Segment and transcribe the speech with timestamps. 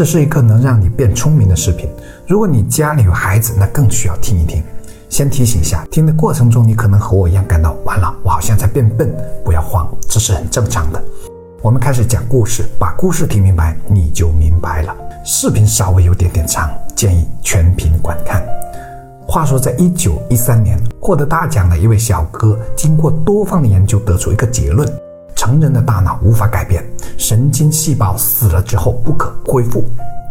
[0.00, 1.86] 这是一个能让你变聪明的视频。
[2.26, 4.62] 如果你家里有孩子，那更需要听一听。
[5.10, 9.14] 先提醒一下，听的过程中你可能和我一样感到完了，我好像在变笨。
[9.44, 11.04] 不要慌，这是很正常的。
[11.60, 14.96] 我们开始讲故事，把故事听明白，你就明白了。
[15.22, 18.42] 视频稍微有点点长，建议全屏观看。
[19.28, 24.90] 话说，在一九一三年，获得大奖的一位小哥，经过多方的研究，得出一个结论：
[25.40, 26.84] 成人的大脑无法改变，
[27.16, 29.82] 神经细胞死了之后不可恢复。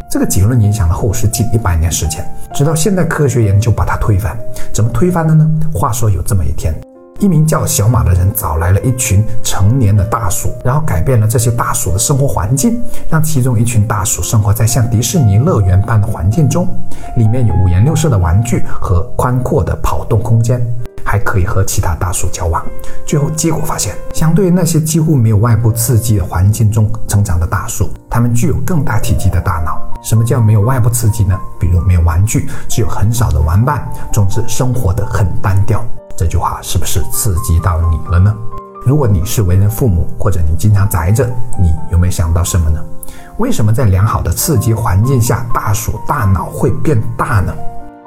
[0.08, 2.24] 这个结论影响了后世近一百年时间，
[2.54, 4.38] 直到现代科学研究把它推翻。
[4.72, 5.50] 怎么推翻的呢？
[5.74, 6.72] 话说有这么一天，
[7.18, 16.68] 一名叫小马的人找来了一群成年的大鼠，然后改变了这些大鼠的生活环境，让其中一群大鼠生活在像迪士尼乐园般的环境中，
[17.16, 20.64] 里面有五颜六色的玩具和宽阔的跑动空间。
[21.10, 22.64] 还可以和其他大鼠交往。
[23.04, 29.82] 最后结果发现，相对于那些几乎没有外部刺激的环境中成长的大树，它们具有更大体积的大脑。
[30.04, 31.36] 什么叫没有外部刺激呢？
[31.58, 35.84] 比如没有玩具，只有很少的玩伴，总之生活的很单调。
[36.16, 38.32] 这句话是不是刺激到你了呢？
[38.86, 41.28] 如果你是为人父母，或者你经常宅着，
[41.60, 42.80] 你有没有想到什么呢？
[43.38, 47.52] 为什么在良好的刺激环境下，大鼠大脑会变大呢？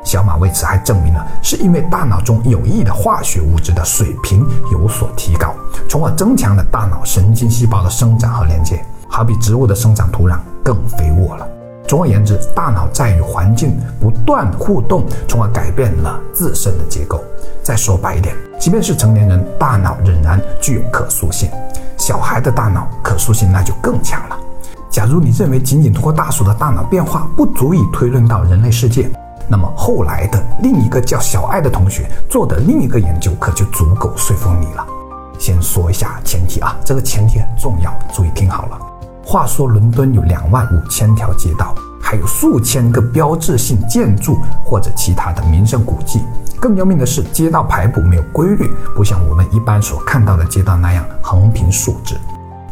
[0.04, 5.54] 小马为此还证明了，是因为大脑中有益的化学物质的水平有所提高，
[5.90, 11.48] 从而增强了大脑神经细胞的生长和连接，好比植物的生长土壤更肥沃了。
[11.88, 17.24] 总而言之，大脑在与环境不断互动，从而改变了自身的结构。
[17.62, 21.50] 再说白一点，即便是成年人，大脑仍然具有可塑性。
[21.98, 24.38] 小孩的大脑可塑性那就更强了。
[24.90, 29.10] 假如你认为仅仅通过大鼠的大脑变化不足以推论到人类世界，
[29.48, 34.86] 那么后来的另一个叫小爱的同学做的另一个研究可就足够说服你了。
[35.40, 38.80] 先说一下前提啊，这个前提很重要，注意听好了。
[39.26, 46.22] 话说伦敦有两万五千条街道，还有数千个标志性建筑或者其他的名胜古迹。
[46.60, 52.16] 更要命的是，街道排布没有规律，不像我们一般所看到的街道那样横平竖直。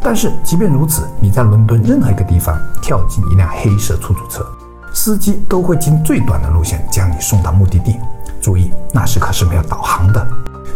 [0.01, 4.45] 但是即便如此，你在伦敦任何一个地方跳进一辆黑色出租车。
[4.93, 7.97] 司机都会经最短的路线将你送到目的地。
[8.41, 10.27] 注意，那时可是没有导航的。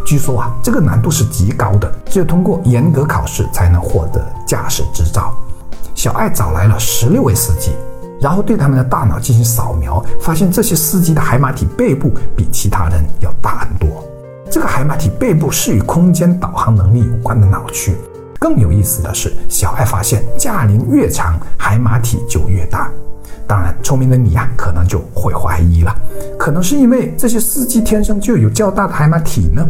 [0.05, 5.33] 据说啊，这个难度是极高的，只有通过严格考试才能获得驾驶执照。
[5.95, 7.71] 小爱找来了十六位司机，
[8.21, 13.89] 然后对他们的大脑进行扫描，发现这些司机的海马体背部比其他人要大很多。
[14.51, 17.95] 这个海马体背部是与空间导航能力有关的脑区。
[18.39, 22.91] 更有意思的是，小爱发现驾龄越长，海马体就越大。
[23.47, 25.95] 当然，聪明的你呀，可能就会怀疑了，
[26.37, 29.63] 可能是因为这些司机天生就有较大的海马体呢。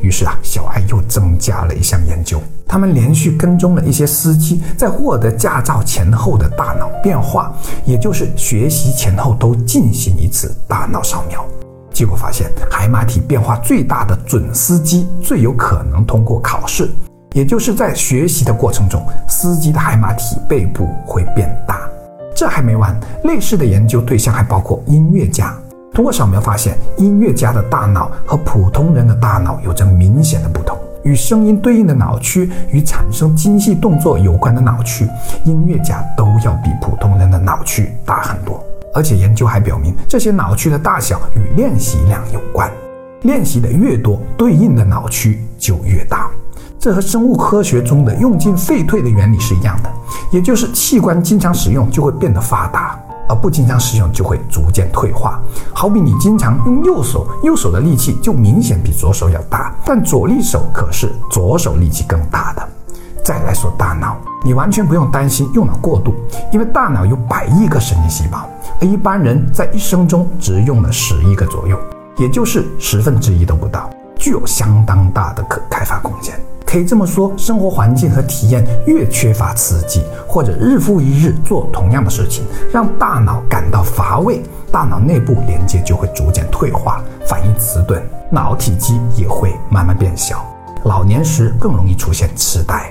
[0.00, 7.52] 于是啊，小爱又增加了一项研究，他们连续跟踪了一些司机在获得驾照前后的大脑变化，
[7.84, 11.44] 也就是学习前后都进行一次大脑扫描。
[11.92, 16.88] 结果发现，海马体变化最大的准司机最有可能通过考试，
[17.32, 21.88] 也就是在学习的过程中，司机的海马体背部会变大。
[22.36, 25.56] 这还没完，类似的研究对象还包括音乐家。
[25.94, 30.76] 通过扫描发现，音乐家的大脑和普通人的大脑有着明显的不同。
[31.02, 35.08] 与声音对应的脑区，与产生精细动作有关的脑区，
[35.46, 38.62] 音乐家都要比普通人的脑区大很多。
[38.92, 42.70] 而且研究还表明，这些脑区的大小与练习量有关，
[43.22, 46.28] 练习的越多，对应的脑区就越大。
[46.78, 49.90] 这和生物科学中的用进废退的原理是一样的，
[50.30, 52.98] 也就是器官经常使用就会变得发达，
[53.28, 55.40] 而不经常使用就会逐渐退化。
[55.72, 62.68] 好比你经常用右手，右手的力气就明显比左手要大，但左利手可是左手力气更大的。
[63.24, 66.14] 再来说大脑，你完全不用担心用脑过度，
[66.52, 68.48] 因为大脑有百亿个神经细胞，
[68.80, 71.76] 而一般人在一生中只用了十亿个左右，
[72.18, 76.40] 也就是十分之一都不到，具有相当大的可开发空间。
[76.66, 84.42] 可以这么说，生活环境和体验越缺乏刺激，或者日复一日做同样的事情，让大脑感到乏味，
[84.72, 90.44] 大脑内部连接就会逐渐退化，反应迟钝，脑体积也会慢慢变小，
[90.84, 92.90] 老年时更容易出现痴呆。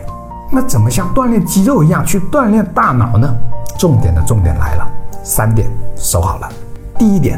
[0.49, 3.35] 那怎么像锻炼肌肉一样去锻炼大脑呢？
[3.77, 4.87] 重点的重点来了，
[5.21, 6.49] 三点收好了。
[6.97, 7.37] 第一点。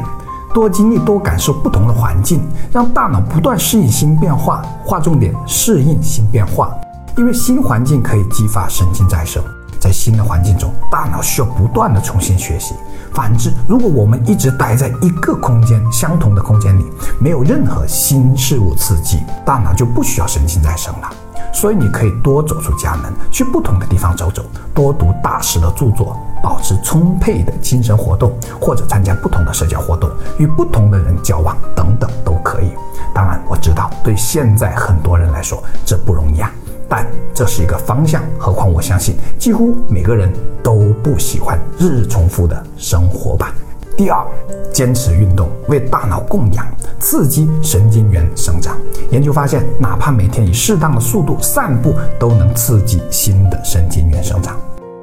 [0.57, 4.63] 多经历、多感受不同的环境，让大脑不断适应新变化。
[4.83, 6.75] 划重点：适应新变化，
[7.15, 9.39] 因为新环境可以激发神经再生。
[9.79, 12.73] 在新的环境中，大脑需要不断的重新学习。
[13.13, 16.83] 反之，如果我们一直待在一个空间、相同的空间里，
[17.19, 21.09] 没有任何新事物刺激，大脑就不需要神经再生了。
[21.53, 24.43] 所以，你可以多走出家门，去不同的地方走走，
[24.73, 26.17] 多读大师的著作。
[26.41, 32.71] 保持充沛的精神活动，或者参加不同的社交活动，与不同的人交往等等都可以。
[33.13, 36.51] 当然，我知道对现在很多人来说这不容易啊，
[36.87, 38.21] 但这是一个方向。
[38.37, 40.31] 何况我相信，几乎每个人
[40.61, 43.53] 都不喜欢日日重复的生活吧。
[43.95, 44.23] 第二，
[44.71, 46.67] 坚持运动，为大脑供氧，
[46.99, 48.77] 刺激神经元生长。
[49.09, 54.55] 研究发现，哪怕每天以适当的速度散步，都能刺激新的神经元生长。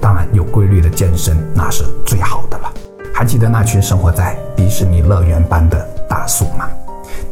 [0.05, 2.71] 当然，有规律的健身那是最好的了。
[3.15, 6.69] 还记得那群生活在迪士尼乐园般的大树吗？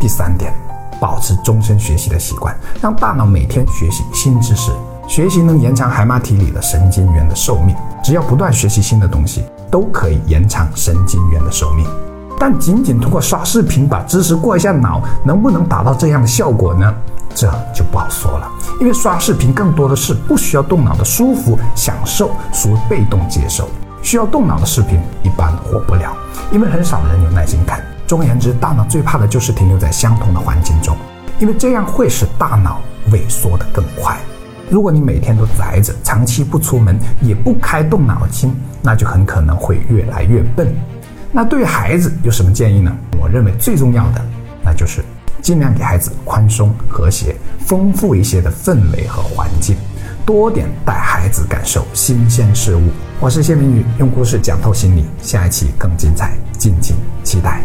[0.00, 0.54] 第三点，
[0.98, 4.72] 保持终身学习的习惯，让大脑每天学习新知识。
[5.06, 11.86] 学习能延长海马体里的神经元的寿命，只要不断学习新的东西，都可以延长神经元的寿命。
[12.40, 16.90] 但仅仅通过刷视频把知识过一下脑，能不能达到这样的效果呢？
[17.34, 18.50] 这就不好说了。
[18.82, 23.68] 因为刷视频更多的是不需要动脑的舒服享受，属于被动接受。
[24.02, 26.16] 需要动脑的视频一般火不了，
[26.50, 27.80] 因为很少人有耐心看。
[28.08, 30.96] 总而言之，大脑最怕的就是停留在相同的环境中，
[31.38, 32.80] 因为这样会使大脑
[33.12, 34.18] 萎缩得更快。
[34.68, 38.52] 如果你每天都宅着，长期不出门，也不开动脑筋，
[38.82, 40.74] 那就很可能会越来越笨。
[41.30, 42.92] 那对于孩子有什么建议呢？
[43.20, 44.20] 我认为最重要的，
[44.60, 45.04] 那就是
[45.42, 49.76] 尽量给孩子宽松、和谐、丰富一些的氛围和环境，
[50.24, 52.82] 多点带孩子感受新鲜事物。
[53.18, 57.60] 我是谢明宇，用故事讲透心理，下一期更精彩，敬请期待。